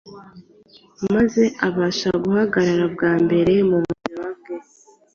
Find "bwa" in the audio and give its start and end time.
2.93-3.11